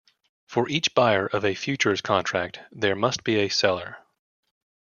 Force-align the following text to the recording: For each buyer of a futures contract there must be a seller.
For 0.47 0.67
each 0.67 0.95
buyer 0.95 1.27
of 1.27 1.45
a 1.45 1.53
futures 1.53 2.01
contract 2.01 2.59
there 2.71 2.95
must 2.95 3.23
be 3.23 3.35
a 3.35 3.49
seller. 3.49 3.97